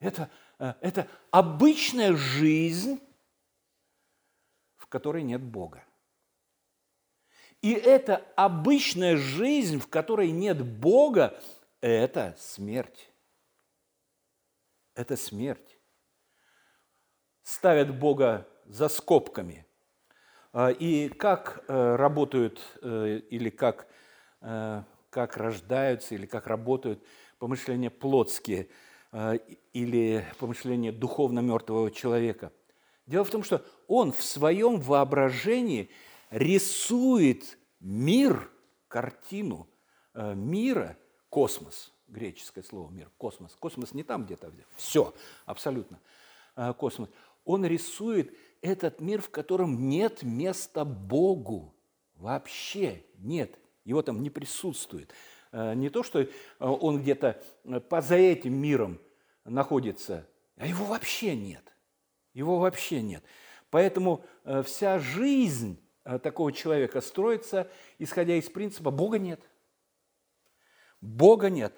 Это, 0.00 0.30
это 0.58 1.06
обычная 1.30 2.16
жизнь, 2.16 2.98
в 4.78 4.86
которой 4.86 5.22
нет 5.22 5.42
Бога. 5.42 5.84
И 7.60 7.72
эта 7.72 8.24
обычная 8.36 9.18
жизнь, 9.18 9.78
в 9.80 9.88
которой 9.88 10.30
нет 10.30 10.64
Бога, 10.64 11.38
это 11.82 12.34
смерть 12.38 13.10
это 14.96 15.16
смерть. 15.16 15.78
Ставят 17.42 17.96
Бога 17.96 18.48
за 18.64 18.88
скобками. 18.88 19.66
А, 20.52 20.70
и 20.70 21.08
как 21.08 21.64
э, 21.68 21.96
работают 21.96 22.60
э, 22.82 23.20
или 23.30 23.50
как, 23.50 23.86
э, 24.40 24.82
как 25.10 25.36
рождаются, 25.36 26.16
или 26.16 26.26
как 26.26 26.48
работают 26.48 27.04
помышления 27.38 27.90
плотские 27.90 28.68
или 29.72 30.26
помышления 30.38 30.92
духовно 30.92 31.40
мертвого 31.40 31.90
человека. 31.90 32.52
Дело 33.06 33.24
в 33.24 33.30
том, 33.30 33.44
что 33.44 33.64
он 33.86 34.12
в 34.12 34.22
своем 34.22 34.78
воображении 34.80 35.90
рисует 36.30 37.56
мир, 37.80 38.50
картину 38.88 39.70
мира, 40.12 40.98
космос– 41.30 41.94
греческое 42.08 42.64
слово 42.64 42.90
мир, 42.90 43.10
космос. 43.18 43.56
Космос 43.58 43.94
не 43.94 44.02
там 44.02 44.24
где-то, 44.24 44.48
где 44.48 44.64
все, 44.74 45.14
абсолютно 45.44 46.00
а, 46.54 46.72
космос. 46.72 47.08
Он 47.44 47.64
рисует 47.64 48.36
этот 48.62 49.00
мир, 49.00 49.20
в 49.20 49.30
котором 49.30 49.88
нет 49.88 50.22
места 50.22 50.84
Богу. 50.84 51.74
Вообще 52.16 53.04
нет. 53.18 53.58
Его 53.84 54.02
там 54.02 54.22
не 54.22 54.30
присутствует. 54.30 55.12
А, 55.52 55.74
не 55.74 55.90
то, 55.90 56.02
что 56.02 56.26
а, 56.58 56.72
он 56.72 57.02
где-то 57.02 57.42
поза 57.88 58.16
этим 58.16 58.54
миром 58.54 59.00
находится, 59.44 60.28
а 60.56 60.66
его 60.66 60.84
вообще 60.86 61.36
нет. 61.36 61.72
Его 62.34 62.58
вообще 62.58 63.00
нет. 63.02 63.24
Поэтому 63.70 64.24
вся 64.64 64.98
жизнь 64.98 65.80
такого 66.22 66.52
человека 66.52 67.00
строится, 67.00 67.68
исходя 67.98 68.34
из 68.34 68.48
принципа 68.48 68.90
«Бога 68.90 69.18
нет». 69.18 69.40
Бога 71.00 71.50
нет. 71.50 71.74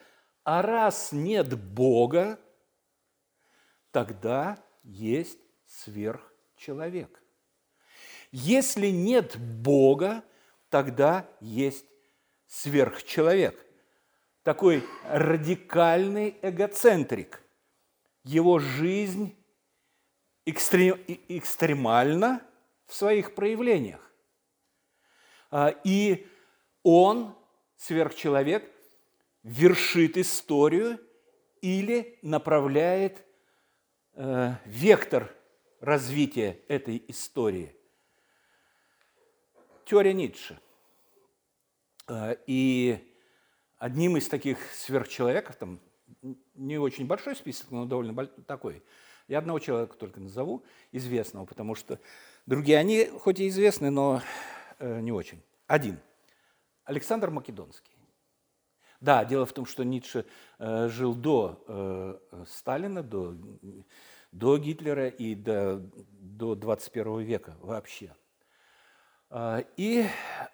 А 0.50 0.62
раз 0.62 1.12
нет 1.12 1.58
Бога, 1.62 2.40
тогда 3.90 4.56
есть 4.82 5.38
сверхчеловек. 5.66 7.22
Если 8.32 8.86
нет 8.86 9.36
Бога, 9.38 10.24
тогда 10.70 11.28
есть 11.42 11.84
сверхчеловек. 12.46 13.62
Такой 14.42 14.82
радикальный 15.04 16.38
эгоцентрик. 16.40 17.42
Его 18.24 18.58
жизнь 18.58 19.36
экстрем, 20.46 20.98
экстремальна 21.28 22.40
в 22.86 22.94
своих 22.94 23.34
проявлениях. 23.34 24.10
А, 25.50 25.74
и 25.84 26.26
он, 26.82 27.36
сверхчеловек, 27.76 28.77
вершит 29.48 30.18
историю 30.18 31.00
или 31.62 32.18
направляет 32.22 33.24
э, 34.12 34.54
вектор 34.66 35.34
развития 35.80 36.60
этой 36.68 37.02
истории. 37.08 37.74
Теория 39.86 40.12
Ницше. 40.12 40.60
Э, 42.08 42.36
и 42.46 42.98
одним 43.78 44.18
из 44.18 44.28
таких 44.28 44.58
сверхчеловеков, 44.74 45.56
там 45.56 45.80
не 46.54 46.76
очень 46.76 47.06
большой 47.06 47.34
список, 47.34 47.70
но 47.70 47.86
довольно 47.86 48.26
такой, 48.26 48.82
я 49.28 49.38
одного 49.38 49.60
человека 49.60 49.96
только 49.96 50.20
назову, 50.20 50.62
известного, 50.92 51.46
потому 51.46 51.74
что 51.74 51.98
другие, 52.44 52.76
они 52.76 53.06
хоть 53.06 53.40
и 53.40 53.48
известны, 53.48 53.90
но 53.90 54.20
э, 54.78 55.00
не 55.00 55.12
очень. 55.12 55.42
Один. 55.66 55.98
Александр 56.84 57.30
Македонский. 57.30 57.97
Да, 59.00 59.24
дело 59.24 59.46
в 59.46 59.52
том, 59.52 59.64
что 59.64 59.84
Ницше 59.84 60.26
э, 60.58 60.88
жил 60.88 61.14
до 61.14 61.64
э, 61.68 62.44
Сталина, 62.48 63.02
до, 63.02 63.36
до 64.32 64.58
Гитлера 64.58 65.08
и 65.08 65.36
до, 65.36 65.76
до 65.76 66.56
21 66.56 67.20
века 67.20 67.56
вообще. 67.60 68.12
Э, 69.30 69.62
и 69.76 70.04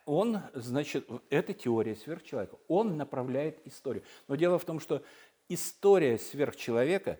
он, 0.05 0.41
значит, 0.53 1.09
это 1.31 1.55
теория 1.55 1.97
сверхчеловека. 1.97 2.59
Он 2.69 2.99
направляет 2.99 3.67
историю. 3.67 4.05
Но 4.29 4.37
дело 4.37 4.59
в 4.59 4.65
том, 4.67 4.79
что 4.79 5.03
история 5.49 6.19
сверхчеловека 6.19 7.19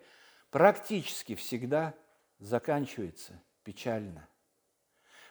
практически 0.51 1.35
всегда 1.37 1.95
заканчивается 2.39 3.41
печально. 3.63 4.29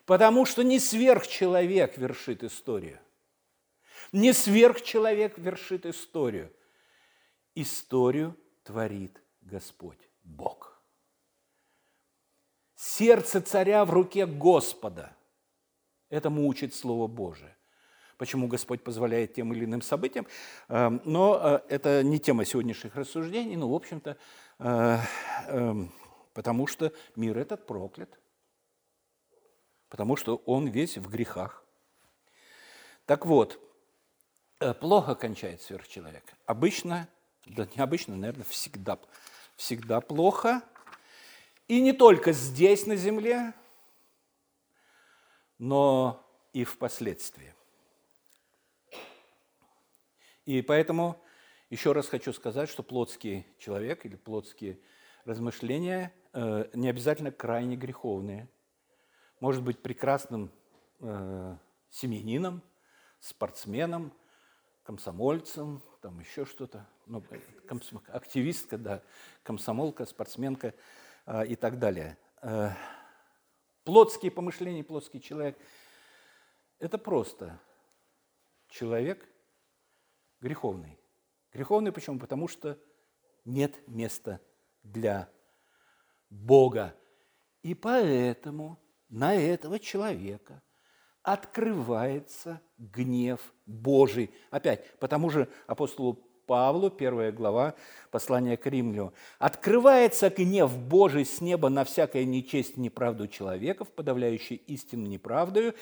Потому 0.06 0.46
что 0.48 0.64
не 0.64 0.80
сверхчеловек 0.80 2.00
вершит 2.00 2.44
историю– 2.44 3.00
не 4.12 4.34
сверхчеловек 4.34 5.38
вершит 5.38 5.86
историю. 5.86 6.52
Историю 7.56 8.36
творит 8.64 9.22
Господь 9.42 10.10
Бог. 10.24 10.82
Сердце 12.76 13.42
царя 13.42 13.86
в 13.86 13.92
руке 13.92 14.26
Господа. 14.26 15.16
Этому 16.10 16.48
учит 16.48 16.76
Слово 16.76 17.08
Божие. 17.08 17.56
Почему 18.18 18.48
Господь 18.48 18.84
позволяет 18.84 19.34
тем 19.34 19.54
или 19.54 19.66
иным 19.66 19.82
событиям. 19.82 20.28
Эм, 20.68 21.02
но 21.04 21.40
э, 21.42 21.60
это 21.70 22.04
не 22.04 22.20
тема 22.20 22.46
сегодняшних 22.46 22.96
рассуждений, 22.96 23.56
но, 23.56 23.70
в 23.70 23.74
общем-то, 23.74 24.18
э, 24.60 24.98
потому 26.34 26.68
что 26.68 26.94
мир 27.16 27.38
этот 27.38 27.66
проклят, 27.66 28.20
потому 29.90 30.16
что 30.16 30.38
он 30.46 30.68
весь 30.68 30.98
в 30.98 31.10
грехах. 31.10 31.66
Так 33.06 33.26
вот, 33.26 33.54
э, 33.56 33.73
плохо 34.80 35.16
кончает 35.16 35.62
сверхчеловек. 35.62 36.24
Обычно, 36.46 37.08
да 37.46 37.68
не 37.76 37.82
обычно, 37.82 38.16
наверное, 38.16 38.46
всегда, 38.46 39.00
всегда 39.56 40.00
плохо. 40.02 40.62
И 41.68 41.82
не 41.82 41.94
только 41.94 42.32
здесь, 42.32 42.86
на 42.86 42.96
земле, 42.96 43.54
но 45.58 46.24
и 46.54 46.64
впоследствии. 46.64 47.54
И 50.46 50.62
поэтому 50.62 51.22
еще 51.70 51.94
раз 51.94 52.08
хочу 52.08 52.34
сказать, 52.34 52.70
что 52.70 52.84
плотский 52.84 53.48
человек 53.58 54.06
или 54.06 54.16
плотские 54.16 54.78
размышления 55.26 56.14
э, 56.34 56.70
не 56.74 56.90
обязательно 56.90 57.32
крайне 57.32 57.76
греховные. 57.76 58.48
Может 59.40 59.64
быть 59.64 59.82
прекрасным 59.82 60.52
э, 61.00 61.58
семьянином, 61.90 62.62
спортсменом, 63.20 64.14
комсомольцем, 64.84 65.82
там 66.02 66.20
еще 66.20 66.46
что-то, 66.46 66.88
ну, 67.06 67.24
активистка, 68.08 68.78
да, 68.78 69.02
комсомолка, 69.44 70.06
спортсменка 70.06 70.74
э, 71.26 71.48
и 71.48 71.56
так 71.56 71.80
далее. 71.80 72.18
Э, 72.42 72.72
плотские 73.84 74.32
помышления, 74.32 74.84
плотский 74.84 75.20
человек– 75.20 75.58
это 76.84 76.98
просто 76.98 77.62
человек 78.68 79.26
греховный. 80.42 81.00
Греховный 81.54 81.94
почему? 81.94 82.20
Потому 82.20 82.50
что 82.50 82.78
нет 83.46 83.88
места 83.88 84.42
для 84.84 85.30
Бога. 86.30 86.94
И 87.62 87.74
поэтому 87.74 88.78
на 89.08 89.34
этого 89.34 89.80
человека 89.80 90.62
открывается 91.24 92.62
гнев 92.78 93.40
Божий. 93.66 94.30
Опять, 94.52 94.86
по 95.00 95.08
тому 95.08 95.30
же 95.30 95.48
апостолу 95.68 96.20
Павлу, 96.46 96.90
первая 96.90 97.32
глава 97.32 97.74
послания 98.12 98.58
к 98.58 98.68
Римлю. 98.68 99.14
«Открывается 99.40 100.30
гнев 100.30 100.78
Божий 100.78 101.26
с 101.26 101.40
неба 101.40 101.70
на 101.70 101.86
всякое 101.86 102.26
нечесть 102.26 102.76
неправду 102.76 103.30
человеков, 103.30 103.90
подавляющий 103.90 104.58
истину 104.58 105.08
неправдою, 105.08 105.74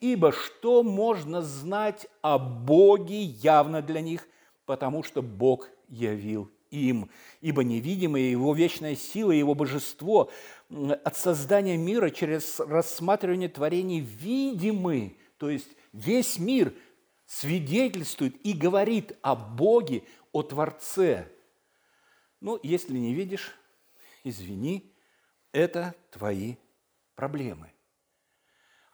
ибо 0.00 0.30
что 0.30 0.82
можно 0.82 1.40
знать 1.40 2.06
о 2.20 2.38
Боге 2.38 3.22
явно 3.22 3.80
для 3.80 4.02
них, 4.02 4.28
потому 4.66 5.02
что 5.02 5.22
Бог 5.22 5.70
явил 5.88 6.50
им, 6.72 7.10
ибо 7.40 7.62
невидимая 7.62 8.22
Его 8.22 8.54
вечная 8.54 8.96
сила, 8.96 9.30
Его 9.30 9.54
божество 9.54 10.30
от 10.70 11.16
создания 11.16 11.76
мира 11.76 12.10
через 12.10 12.58
рассматривание 12.58 13.48
творений 13.48 14.00
видимы, 14.00 15.16
то 15.36 15.50
есть 15.50 15.68
весь 15.92 16.38
мир 16.38 16.74
свидетельствует 17.26 18.34
и 18.44 18.54
говорит 18.54 19.16
о 19.22 19.36
Боге, 19.36 20.02
о 20.32 20.42
Творце. 20.42 21.28
Ну, 22.40 22.58
если 22.62 22.96
не 22.96 23.14
видишь, 23.14 23.54
извини, 24.24 24.94
это 25.52 25.94
твои 26.10 26.56
проблемы. 27.14 27.70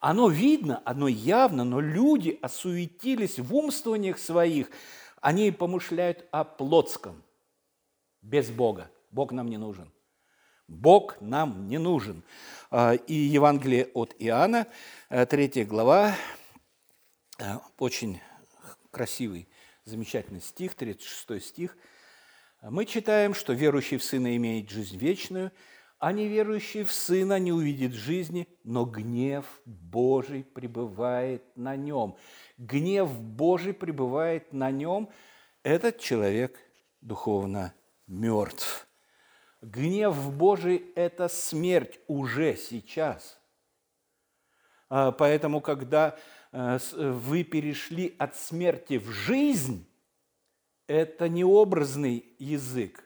Оно 0.00 0.28
видно, 0.28 0.82
оно 0.84 1.08
явно, 1.08 1.64
но 1.64 1.80
люди 1.80 2.38
осуетились 2.42 3.38
в 3.38 3.54
умствованиях 3.54 4.18
своих. 4.18 4.70
Они 5.20 5.50
помышляют 5.50 6.26
о 6.32 6.44
плотском– 6.44 7.22
без 8.28 8.50
Бога. 8.50 8.90
Бог 9.10 9.32
нам 9.32 9.48
не 9.48 9.56
нужен. 9.56 9.90
Бог 10.68 11.16
нам 11.20 11.66
не 11.66 11.78
нужен. 11.78 12.22
А, 12.70 12.92
и 12.92 13.14
Евангелие 13.14 13.86
от 13.94 14.14
Иоанна, 14.18 14.66
3 15.08 15.50
э, 15.54 15.64
глава, 15.64 16.14
э, 17.38 17.44
очень 17.78 18.20
красивый, 18.90 19.48
замечательный 19.84 20.42
стих, 20.42 20.74
36 20.74 21.46
стих. 21.46 21.76
Мы 22.60 22.84
читаем, 22.84 23.32
что 23.32 23.54
верующий 23.54 23.96
в 23.96 24.04
Сына 24.04 24.36
имеет 24.36 24.68
жизнь 24.68 24.98
вечную, 24.98 25.50
а 25.98 26.12
неверующий 26.12 26.84
в 26.84 26.92
Сына 26.92 27.38
не 27.38 27.52
увидит 27.52 27.94
жизни, 27.94 28.46
но 28.62 28.84
гнев 28.84 29.46
Божий 29.64 30.44
пребывает 30.44 31.44
на 31.56 31.76
нем. 31.76 32.18
Гнев 32.58 33.10
Божий 33.18 33.72
пребывает 33.72 34.52
на 34.52 34.70
нем. 34.70 35.08
Этот 35.62 35.98
человек 35.98 36.58
духовно 37.00 37.72
мертв. 38.08 38.88
Гнев 39.60 40.32
Божий– 40.32 40.90
это 40.94 41.28
смерть 41.28 42.00
уже 42.06 42.56
сейчас. 42.56 43.38
А, 44.88 45.12
поэтому, 45.12 45.60
когда 45.60 46.16
э, 46.52 46.78
вы 46.92 47.44
перешли 47.44 48.14
от 48.18 48.36
смерти 48.36 48.98
в 48.98 49.10
жизнь, 49.10 49.86
это 50.86 51.28
не 51.28 51.44
образный 51.44 52.24
язык. 52.38 53.04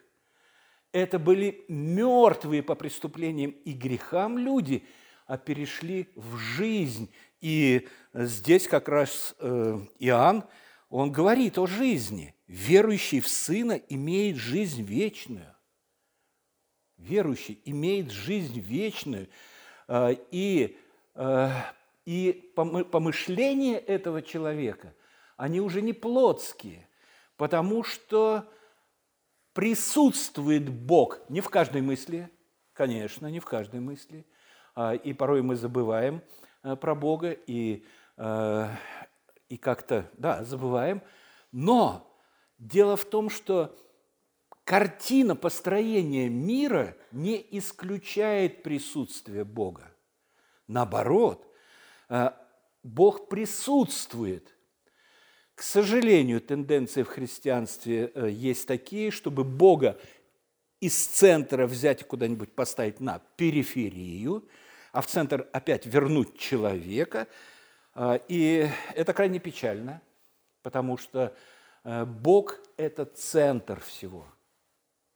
Это 0.91 1.19
были 1.19 1.65
мертвые 1.67 2.63
по 2.63 2.75
преступлениям 2.75 3.51
и 3.51 3.73
грехам 3.73 4.37
люди, 4.37 4.85
а 5.25 5.37
перешли 5.37 6.09
в 6.15 6.37
жизнь. 6.37 7.11
И 7.41 7.87
здесь 8.13 8.67
как 8.67 8.87
раз 8.87 9.35
э, 9.39 9.79
Иоанн, 9.99 10.45
он 10.95 11.11
говорит 11.11 11.57
о 11.57 11.65
жизни– 11.65 12.35
Верующий 12.53 13.19
в 13.19 13.27
Сына 13.27 13.81
имеет 13.89 14.35
жизнь 14.35 14.83
вечную. 14.83 15.55
Верующий 16.97 17.59
имеет 17.65 18.11
жизнь 18.11 18.59
вечную. 18.59 19.27
А, 19.87 20.11
и, 20.29 20.77
а, 21.15 21.73
и 22.05 22.53
помышления 22.55 23.79
этого 23.79 24.21
человека, 24.21 24.93
они 25.35 25.61
уже 25.61 25.81
не 25.81 25.93
плотские, 25.93 26.87
потому 27.37 27.83
что 27.83 28.47
присутствует 29.53 30.69
Бог 30.69 31.27
не 31.27 31.41
в 31.41 31.49
каждой 31.49 31.81
мысли, 31.81 32.29
конечно, 32.73 33.25
не 33.27 33.39
в 33.39 33.45
каждой 33.45 33.79
мысли, 33.79 34.27
а, 34.75 34.93
и 34.93 35.13
порой 35.13 35.41
мы 35.41 35.55
забываем 35.55 36.21
про 36.61 36.93
Бога, 36.93 37.31
и, 37.31 37.83
и 39.53 39.57
как-то, 39.57 40.09
да, 40.17 40.43
забываем, 40.43 41.01
но 41.51 42.09
Дело 42.63 42.95
в 42.95 43.03
том, 43.03 43.29
что 43.29 43.77
картина 44.63 45.35
построения 45.35 46.29
мира 46.29 46.95
не 47.11 47.45
исключает 47.51 48.63
присутствие 48.63 49.43
Бога. 49.43 49.91
Наоборот, 50.67 51.45
э, 52.07 52.31
Бог 52.81 53.27
присутствует. 53.27 54.55
К 55.55 55.61
сожалению, 55.61 56.39
тенденции 56.39 57.03
в 57.03 57.09
христианстве 57.09 58.13
э, 58.15 58.29
есть 58.29 58.65
такие, 58.65 59.11
чтобы 59.11 59.43
Бога 59.43 59.99
из 60.79 60.95
центра 61.05 61.67
взять 61.67 62.01
и 62.01 62.05
куда-нибудь 62.05 62.55
поставить 62.55 63.01
на 63.01 63.19
периферию, 63.35 64.47
а 64.93 65.01
в 65.01 65.07
центр 65.07 65.49
опять 65.51 65.85
вернуть 65.85 66.37
человека. 66.37 67.27
Э, 67.95 68.19
и 68.27 68.69
это 68.95 69.13
крайне 69.13 69.39
печально, 69.39 70.01
потому 70.61 70.97
что 70.97 71.35
Э, 71.83 72.05
Бог– 72.05 72.59
это 72.77 73.05
центр 73.05 73.79
всего. 73.81 74.25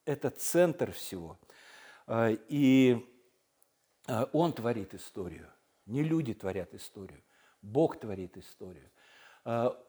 Это 0.05 0.29
центр 0.29 0.91
всего. 0.91 1.39
Э, 2.07 2.35
и 2.49 3.05
э, 4.07 4.25
Он 4.33 4.53
творит 4.53 4.93
историю. 4.93 5.49
Не 5.85 6.03
люди 6.03 6.33
творят 6.33 6.73
историю. 6.73 7.21
Бог 7.61 7.99
творит 7.99 8.37
историю. 8.37 8.89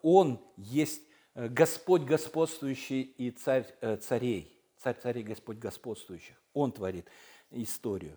Он 0.03 0.41
есть 0.57 1.03
Господь 1.35 2.03
господствующий 2.03 3.03
и 3.03 3.33
царь 3.33 3.67
царей. 4.01 4.57
Царь 4.79 4.97
царей, 5.03 5.25
Господь 5.25 5.59
господствующих. 5.59 6.41
Он 6.55 6.71
творит 6.71 7.07
историю. 7.51 8.17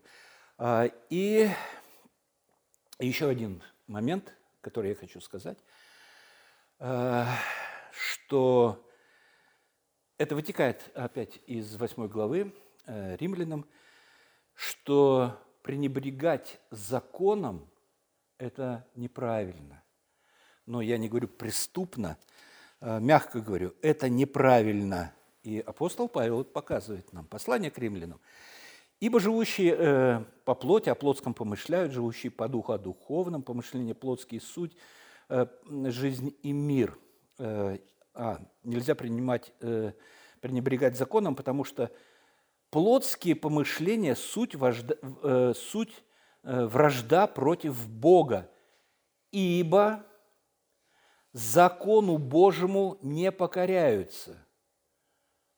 И 1.09 1.49
еще 2.99 3.29
один 3.29 3.63
момент, 3.87 4.31
который 4.61 4.89
я 4.89 4.95
хочу 4.95 5.19
сказать 5.19 5.57
что 7.91 8.87
это 10.17 10.35
вытекает 10.35 10.89
опять 10.95 11.39
из 11.47 11.75
8 11.75 12.07
главы 12.07 12.53
э, 12.85 13.15
римлянам, 13.17 13.67
что 14.53 15.39
пренебрегать 15.63 16.59
законом– 16.69 17.69
это 18.37 18.87
неправильно. 18.95 19.83
Но 20.65 20.81
я 20.81 20.97
не 20.97 21.09
говорю 21.09 21.27
преступно, 21.27 22.17
э, 22.79 22.99
мягко 22.99 23.41
говорю, 23.41 23.75
это 23.81 24.09
неправильно. 24.09 25.13
И 25.43 25.59
апостол 25.59 26.07
Павел 26.07 26.43
показывает 26.43 27.11
нам 27.13 27.25
послание 27.25 27.71
к 27.71 27.77
римлянам. 27.77 28.21
Ибо 29.01 29.19
живущие 29.19 29.75
э, 29.75 30.23
по 30.45 30.53
плоти 30.53 30.89
о 30.89 30.95
плотском 30.95 31.33
помышляют, 31.33 31.91
живущие 31.91 32.31
по 32.31 32.47
духу 32.47 32.71
о 32.73 32.77
духовном, 32.77 33.41
помышление 33.41 33.95
плотские 33.95 34.39
суть, 34.39 34.77
э, 35.27 35.47
жизнь 35.85 36.37
и 36.43 36.51
мир. 36.51 36.95
Э, 37.39 37.79
а, 38.13 38.39
нельзя 38.63 38.93
принимать, 38.93 39.53
э, 39.61 39.93
пренебрегать 40.39 40.97
законом, 40.97 41.35
потому 41.35 41.63
что 41.63 41.91
плотские 42.69 43.35
помышления– 43.35 44.13
суть, 44.15 44.53
вожда, 44.53 44.95
э, 45.01 45.53
суть 45.55 46.03
э, 46.43 46.65
вражда 46.65 47.25
против 47.25 47.89
Бога, 47.89 48.51
ибо 49.31 50.05
закону 51.33 52.19
Божьему 52.19 52.99
не 53.01 53.31
покоряются– 53.31 54.45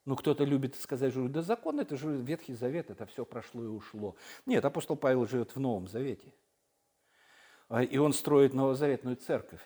ну, 0.05 0.15
кто-то 0.15 0.43
любит 0.43 0.75
сказать, 0.75 1.11
что 1.11 1.27
да 1.27 1.41
закон– 1.41 1.79
это 1.81 1.95
же 1.95 2.17
Ветхий 2.17 2.53
Завет, 2.53 2.89
это 2.89 3.05
все 3.05 3.25
прошло 3.25 3.63
и 3.63 3.67
ушло. 3.67 4.15
Нет, 4.45 4.65
апостол 4.65 4.97
Павел 4.97 5.25
живет 5.25 5.55
в 5.55 5.59
Новом 5.59 5.87
Завете. 5.87 6.33
А, 7.69 7.83
и 7.83 7.97
он 7.97 8.13
строит 8.13 8.53
новозаветную 8.53 9.15
церковь. 9.15 9.61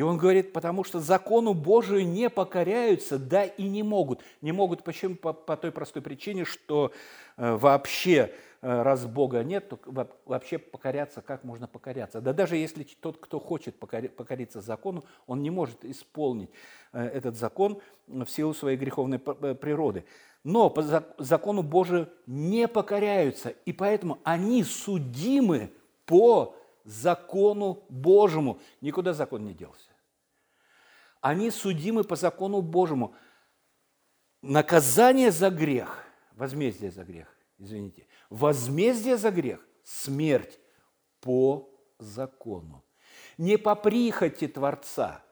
И 0.00 0.02
он 0.02 0.16
говорит, 0.16 0.54
потому 0.54 0.82
что 0.82 0.98
закону 0.98 1.52
Божию 1.52 2.08
не 2.08 2.30
покоряются, 2.30 3.18
да 3.18 3.44
и 3.44 3.68
не 3.68 3.82
могут. 3.82 4.22
Не 4.40 4.52
могут 4.52 4.82
почему? 4.82 5.14
По, 5.14 5.34
по 5.34 5.56
той 5.56 5.72
простой 5.72 6.00
причине, 6.00 6.44
что 6.44 6.90
э, 7.36 7.54
вообще 7.56 8.32
Э, 8.62 8.82
раз 8.82 9.06
Бога 9.06 9.42
нет, 9.42 9.68
то 9.70 9.78
вообще 10.26 10.58
покоряться, 10.58 11.22
как 11.22 11.44
можно 11.44 11.66
покоряться? 11.66 12.20
Да 12.20 12.32
даже 12.32 12.56
если 12.56 12.84
тот, 12.84 13.16
кто 13.18 13.40
хочет 13.40 13.78
покориться 13.78 14.60
закону, 14.60 15.04
он 15.26 15.42
не 15.42 15.50
может 15.50 15.84
исполнить 15.84 16.50
э, 16.92 17.02
этот 17.02 17.36
закон 17.36 17.80
в 18.06 18.26
силу 18.26 18.52
своей 18.52 18.76
греховной 18.76 19.18
э, 19.18 19.54
природы. 19.54 20.04
Но 20.44 20.68
по 20.68 20.82
закону 21.18 21.62
Божию 21.62 22.08
не 22.26 22.68
покоряются, 22.68 23.50
и 23.64 23.72
поэтому 23.72 24.18
они 24.24 24.62
судимы 24.64 25.70
по 26.04 26.54
закону 26.84 27.82
Божьему. 27.88 28.58
Никуда 28.80 29.12
закон 29.12 29.44
не 29.44 29.54
делся. 29.54 29.89
Они 31.20 31.50
судимы 31.50 32.04
по 32.04 32.16
закону 32.16 32.62
Божьему. 32.62 33.14
Наказание 34.42 35.30
за 35.30 35.50
грех, 35.50 36.04
возмездие 36.32 36.90
за 36.90 37.04
грех, 37.04 37.36
извините, 37.58 38.06
Возмездие 38.30 39.16
за 39.16 39.32
грех– 39.32 39.66
смерть 39.84 40.60
по 41.20 41.68
закону. 41.98 42.84
Не 43.36 43.58
по 43.58 43.74
прихоти 43.74 44.46
Творца, 44.46 45.24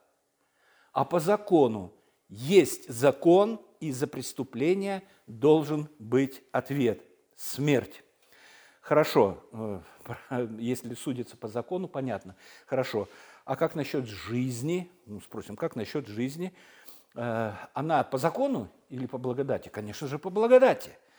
а 0.91 1.05
по 1.05 1.21
закону. 1.21 1.93
Есть 2.27 2.89
закон, 2.89 3.65
и 3.79 3.91
за 3.91 4.05
преступление 4.07 5.01
должен 5.25 5.87
быть 5.97 6.43
ответ– 6.51 7.01
смерть. 7.37 8.03
Хорошо, 8.81 9.41
э, 9.53 10.47
если 10.59 10.93
судится 10.93 11.37
по 11.37 11.47
закону, 11.47 11.87
понятно. 11.87 12.35
Хорошо. 12.65 13.07
А 13.49 13.55
как 13.55 13.75
насчет 13.75 14.05
жизни? 14.05 14.91
Ну, 15.05 15.21
спросим, 15.21 15.55
как 15.55 15.75
насчет 15.75 16.07
жизни? 16.07 16.53
Э, 17.15 17.53
она 17.73 18.03
по 18.03 18.17
закону 18.17 18.69
или 18.89 19.05
по 19.05 19.17
благодати? 19.17 19.69
Конечно 19.69 20.07
же, 20.07 20.19
по 20.19 20.29
благодати– 20.29 20.91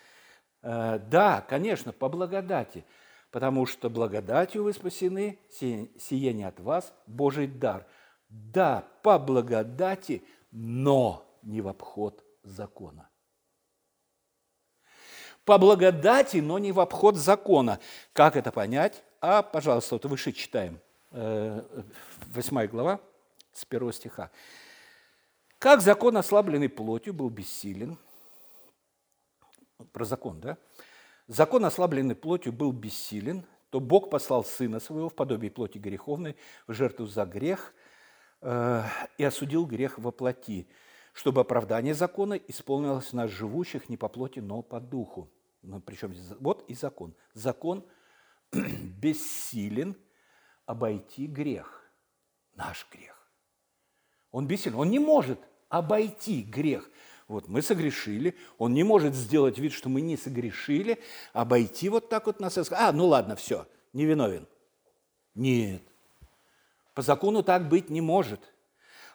Э, 0.63 0.99
да, 0.99 1.45
конечно, 1.49 1.93
по 1.93 2.09
благодати, 2.09 2.85
потому 3.31 3.67
что 3.67 3.89
благодатью 3.89 4.65
вы 4.65 4.73
спасены, 4.73 5.39
сие 5.51 6.33
не 6.33 6.45
от 6.45 6.61
вас, 6.61 6.93
Божий 7.07 7.47
дар. 7.47 7.87
Да, 8.29 8.85
по 9.03 9.19
благодати, 9.19 10.23
но 10.51 11.25
не 11.43 11.61
в 11.61 11.69
обход 11.69 12.25
закона. 12.43 13.09
По 15.45 15.59
благодати, 15.59 16.37
но 16.37 16.59
не 16.59 16.71
в 16.71 16.79
обход 16.79 17.17
закона. 17.17 17.81
Как 18.13 18.37
это 18.37 18.53
понять? 18.53 19.03
А, 19.21 19.43
пожалуйста, 19.43 19.97
вот 19.97 20.05
выше 20.05 20.33
читаем, 20.33 20.81
8 21.11 22.59
э, 22.59 22.67
глава, 22.69 23.01
с 23.53 23.67
1 23.69 23.93
стиха. 23.93 24.31
«Как 25.59 25.81
закон, 25.81 26.17
ослабленный 26.17 26.69
плотью, 26.69 27.13
был 27.13 27.31
бессилен– 27.31 27.99
про 29.93 30.05
закон, 30.05 30.41
да? 30.41 30.59
Закон, 31.27 31.65
ослабленный 31.65 32.15
плотью, 32.15 32.53
был 32.53 32.73
бессилен, 32.73 33.45
то 33.71 33.81
Бог 33.81 34.11
послал 34.11 34.45
Сына 34.45 34.81
Своего 34.81 35.09
в 35.09 35.15
подобие 35.15 35.51
плоти 35.51 35.79
греховной 35.79 36.37
в 36.67 36.73
жертву 36.73 37.07
за 37.07 37.25
грех 37.25 37.73
э, 38.41 38.83
и 39.17 39.25
осудил 39.25 39.65
грех 39.65 39.99
во 39.99 40.11
плоти, 40.11 40.69
чтобы 41.13 41.41
оправдание 41.41 41.95
закона 41.95 42.35
исполнилось 42.35 43.13
нас 43.13 43.31
живущих 43.31 43.89
не 43.89 43.97
по 43.97 44.09
плоти, 44.09 44.41
но 44.41 44.63
по 44.63 44.81
духу. 44.81 45.31
Ну, 45.63 45.81
причем 45.81 46.15
вот 46.41 46.65
и 46.69 46.75
закон. 46.75 47.15
Закон 47.35 47.85
бессилен 48.53 49.97
обойти 50.71 51.27
грех, 51.27 51.91
наш 52.55 52.87
грех. 52.93 53.17
Он 54.31 54.47
бессилен, 54.47 54.77
он 54.79 54.89
не 54.89 55.01
может 55.01 55.41
обойти 55.69 56.43
грех. 56.43 56.89
Вот 57.27 57.49
мы 57.49 57.61
согрешили, 57.61 58.37
он 58.57 58.73
не 58.73 58.85
может 58.85 59.15
сделать 59.15 59.59
вид, 59.59 59.73
что 59.73 59.89
мы 59.89 60.01
не 60.01 60.17
согрешили, 60.17 61.01
обойти 61.33 61.89
вот 61.89 62.09
так 62.09 62.27
вот 62.27 62.39
нас 62.39 62.57
а, 62.71 62.93
ну 62.93 63.07
ладно, 63.07 63.35
все, 63.35 63.67
не 63.93 64.05
виновен. 64.05 64.47
Нет, 65.35 65.83
по 66.95 67.03
закону 67.03 67.43
так 67.43 67.69
быть 67.69 67.91
не 67.91 68.01
может. 68.01 68.41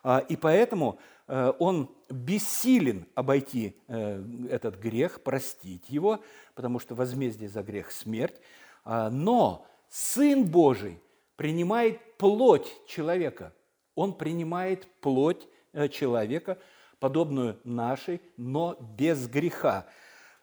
А, 0.04 0.20
и 0.20 0.36
поэтому 0.36 1.00
э, 1.28 1.54
он 1.58 1.90
бессилен 2.10 3.08
обойти 3.16 3.78
э, 3.88 4.22
этот 4.50 4.78
грех, 4.78 5.24
простить 5.24 5.90
его, 5.90 6.20
потому 6.54 6.80
что 6.80 6.96
возмездие 6.96 7.48
за 7.48 7.64
грех– 7.64 7.92
смерть. 7.94 8.42
А, 8.84 9.10
но 9.10 9.66
Сын 9.90 10.44
Божий 10.44 11.00
принимает 11.36 12.18
плоть 12.18 12.72
человека. 12.88 13.54
Он 13.96 14.14
принимает 14.14 14.88
плоть 15.02 15.48
э, 15.74 15.88
человека– 15.90 16.58
подобную 17.00 17.60
нашей, 17.64 18.22
но 18.38 18.76
без 18.80 19.28
греха. 19.28 19.86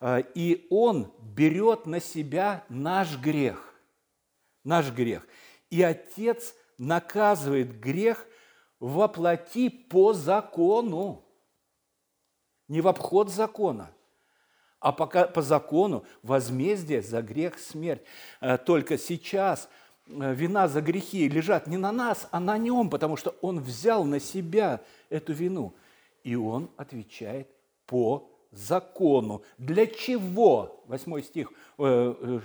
А, 0.00 0.18
и 0.18 0.66
Он 0.70 1.12
берет 1.20 1.86
на 1.86 2.00
себя 2.00 2.64
наш 2.68 3.18
грех, 3.18 3.74
наш 4.64 4.92
грех. 4.92 5.26
И 5.70 5.82
Отец 5.82 6.54
наказывает 6.78 7.80
грех 7.80 8.26
воплоти 8.78 9.68
по 9.68 10.12
закону, 10.12 11.24
не 12.68 12.80
в 12.80 12.88
обход 12.88 13.28
закона, 13.28 13.90
а 14.80 14.92
пока 14.92 15.26
по 15.26 15.42
закону 15.42 16.04
возмездие 16.22 17.02
за 17.02 17.22
грех 17.22 17.58
смерть. 17.58 18.02
А, 18.40 18.58
только 18.58 18.98
сейчас 18.98 19.68
вина 20.34 20.68
за 20.68 20.80
грехи 20.80 21.28
лежат 21.28 21.66
не 21.66 21.76
на 21.76 21.92
нас, 21.92 22.28
а 22.30 22.40
на 22.40 22.58
нем, 22.58 22.90
потому 22.90 23.16
что 23.16 23.34
он 23.40 23.60
взял 23.60 24.04
на 24.04 24.20
себя 24.20 24.80
эту 25.08 25.32
вину. 25.32 25.74
И 26.22 26.34
он 26.36 26.70
отвечает 26.76 27.48
по 27.86 28.30
закону. 28.52 29.42
Для 29.58 29.86
чего? 29.86 30.84
Восьмой 30.86 31.22
стих, 31.22 31.52
э, 31.78 32.14
э, 32.20 32.40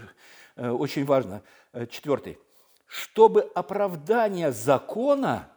э, 0.56 0.70
очень 0.70 1.06
важно, 1.06 1.44
четвертый. 1.90 2.40
Чтобы 2.88 3.42
оправдание 3.42 4.52
закона 4.52 5.52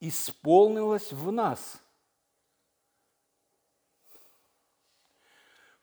исполнилось 0.00 1.12
в 1.12 1.32
нас. 1.32 1.80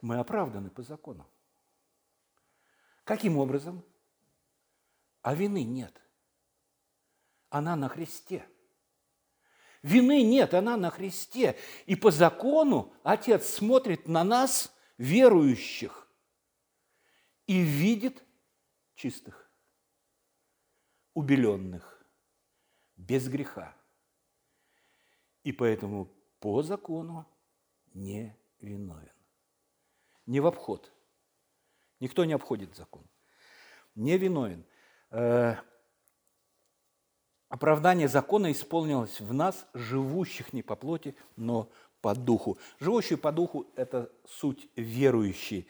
Мы 0.02 0.18
оправданы 0.18 0.70
по 0.70 0.84
закону. 0.84 1.26
Каким 3.04 3.38
образом? 3.38 3.84
А 5.22 5.34
вины 5.34 5.64
нет. 5.64 6.02
Она 7.50 7.76
на 7.76 7.90
Христе– 7.90 8.48
Вины 9.82 10.24
нет, 10.24 10.54
она 10.54 10.76
на 10.78 10.90
Христе. 10.90 11.58
И 11.86 11.96
по 11.96 12.12
закону 12.12 12.94
Отец 13.04 13.48
смотрит 13.48 14.08
на 14.08 14.24
нас, 14.24 14.76
верующих, 14.98 16.08
и 17.48 17.62
видит 17.62 18.24
чистых, 18.96 19.50
убеленных, 21.14 22.06
без 22.98 23.30
греха. 23.30 23.76
И 25.44 25.54
поэтому 25.54 26.06
по 26.40 26.62
закону 26.62 27.26
не 27.94 28.38
виновен. 28.60 29.16
Не 30.26 30.42
в 30.42 30.48
обход. 30.48 30.92
Никто 32.02 32.26
не 32.26 32.34
обходит 32.34 32.76
закон. 32.76 33.10
Не 33.96 34.18
виновен. 34.18 34.66
Э, 35.12 35.56
Оправдание 37.50 38.08
закона 38.08 38.52
исполнилось 38.52 39.20
в 39.20 39.34
нас, 39.34 39.68
живущих 39.74 40.54
не 40.54 40.62
по 40.62 40.76
плоти, 40.76 41.16
но 41.36 41.72
по 42.00 42.14
духу. 42.14 42.60
Живущие 42.80 43.18
по 43.18 43.32
духу– 43.32 43.66
это 43.76 44.12
суть 44.28 44.70
верующие. 44.76 45.66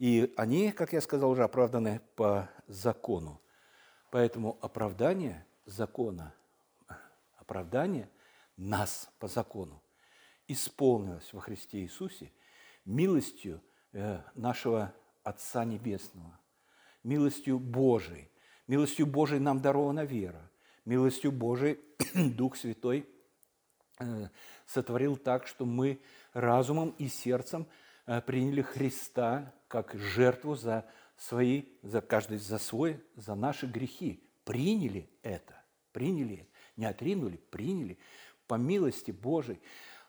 И 0.00 0.34
они, 0.36 0.72
как 0.72 0.92
я 0.92 1.00
сказал, 1.00 1.30
уже 1.30 1.44
оправданы 1.44 2.00
по 2.16 2.50
закону. 2.66 3.40
Поэтому 4.10 4.58
оправдание 4.60 5.46
закона, 5.66 6.34
оправдание 7.38 8.10
нас 8.56 9.08
по 9.20 9.28
закону 9.28 9.80
исполнилось 10.48 11.32
во 11.32 11.40
Христе 11.40 11.78
Иисусе 11.78 12.32
милостью 12.84 13.62
э, 13.92 14.20
нашего 14.34 14.92
Отца 15.22 15.64
Небесного, 15.64 16.40
милостью 17.04 17.60
Божией. 17.60 18.28
Милостью 18.70 19.06
Божией 19.06 19.40
нам 19.40 19.60
дарована 19.60 20.04
вера. 20.04 20.48
Милостью 20.84 21.32
Божией 21.32 21.80
Дух 22.14 22.56
Святой 22.56 23.04
э, 23.98 24.28
сотворил 24.64 25.16
так, 25.16 25.48
что 25.48 25.64
мы 25.64 26.00
разумом 26.34 26.90
и 26.90 27.08
сердцем 27.08 27.66
э, 28.06 28.20
приняли 28.20 28.62
Христа 28.62 29.52
как 29.66 29.96
жертву 29.96 30.54
за 30.54 30.86
свои, 31.16 31.64
за 31.82 32.00
каждый 32.00 32.38
за 32.38 32.58
свой, 32.58 33.02
за 33.16 33.34
наши 33.34 33.66
грехи. 33.66 34.22
Приняли 34.44 35.10
это, 35.22 35.64
приняли, 35.90 36.48
не 36.76 36.84
отринули, 36.84 37.38
приняли 37.50 37.98
по 38.46 38.54
милости 38.54 39.10
Божией. 39.10 39.60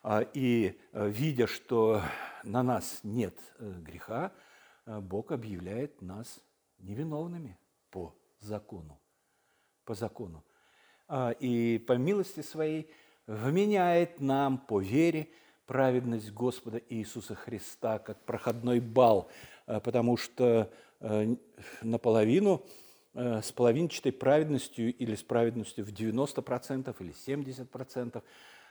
А, 0.03 0.21
и 0.21 0.79
э, 0.93 1.09
видя, 1.09 1.47
что 1.47 2.03
на 2.43 2.61
нас 2.61 2.99
нет 3.01 3.39
греха, 3.57 4.31
Бог 4.85 5.31
объявляет 5.31 6.03
нас 6.03 6.39
невиновными 6.77 7.57
по 7.89 8.20
закону. 8.41 8.99
По 9.85 9.93
закону. 9.93 10.43
А, 11.07 11.31
и 11.31 11.77
по 11.77 11.93
милости 11.93 12.41
своей 12.41 12.89
вменяет 13.27 14.19
нам 14.19 14.57
по 14.57 14.79
вере 14.79 15.29
праведность 15.65 16.31
Господа 16.31 16.81
Иисуса 16.89 17.35
Христа 17.35 17.99
как 17.99 18.23
проходной 18.25 18.79
бал, 18.79 19.29
а, 19.65 19.79
потому 19.79 20.17
что 20.17 20.71
а, 20.99 21.35
наполовину 21.81 22.63
с 23.13 23.51
половинчатой 23.51 24.13
праведностью 24.13 24.95
или 24.95 25.15
с 25.15 25.23
праведностью 25.23 25.83
в 25.83 25.89
90% 25.89 26.95
или 27.01 27.13
70%, 27.13 28.23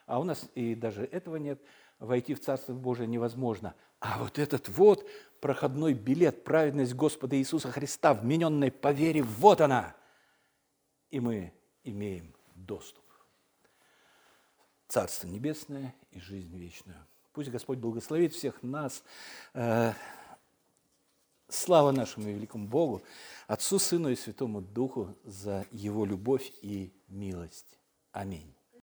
а 0.06 0.18
у 0.18 0.24
нас 0.24 0.48
и 0.54 0.74
даже 0.74 1.04
этого 1.04 1.37
нет, 1.37 1.61
войти 1.98 2.33
в 2.33 2.40
Царство 2.40 2.72
Божие 2.72 3.06
невозможно. 3.06 3.74
А 4.01 4.19
вот 4.19 4.39
этот 4.39 4.69
вот 4.69 5.09
проходной 5.41 5.93
билет, 5.93 6.43
праведность 6.43 6.95
Господа 6.95 7.37
Иисуса 7.37 7.71
Христа, 7.71 8.15
вмененная 8.15 8.71
по 8.71 8.93
вере, 8.93 9.23
вот 9.23 9.61
она. 9.61 9.95
И 11.11 11.21
мы 11.21 11.53
имеем 11.85 12.35
доступ. 12.55 13.05
Царство 14.89 15.29
Небесное 15.29 15.95
и 16.11 16.19
жизнь 16.19 16.57
вечную. 16.57 16.99
Пусть 17.33 17.51
Господь 17.51 17.79
благословит 17.79 18.33
всех 18.33 18.63
нас. 18.63 19.05
Э, 19.55 19.93
слава 21.49 21.93
нашему 21.93 22.29
великому 22.29 22.67
Богу, 22.67 23.03
Отцу, 23.47 23.79
Сыну 23.79 24.09
и 24.09 24.17
Святому 24.17 24.63
Духу 24.63 25.15
за 25.25 25.67
Его 25.71 26.05
любовь 26.05 26.51
и 26.63 26.93
милость. 27.09 27.79
Аминь. 28.13 28.53